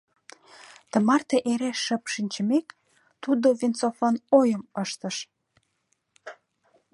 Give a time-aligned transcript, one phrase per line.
[0.91, 2.67] Тымарте эре шып шинчымек,
[3.23, 5.17] тудо Венцовлан ойым ыштыш: